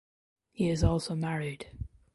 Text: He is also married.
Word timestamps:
He 0.51 0.67
is 0.69 0.83
also 0.83 1.13
married. 1.13 1.67